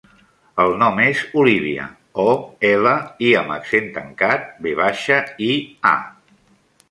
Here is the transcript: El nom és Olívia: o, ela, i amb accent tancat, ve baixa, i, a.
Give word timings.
El 0.61 0.71
nom 0.83 0.99
és 1.07 1.19
Olívia: 1.41 1.83
o, 2.23 2.31
ela, 2.69 2.93
i 3.27 3.29
amb 3.41 3.55
accent 3.57 3.93
tancat, 3.99 4.49
ve 4.67 4.75
baixa, 4.81 5.19
i, 5.49 5.53
a. 5.91 5.95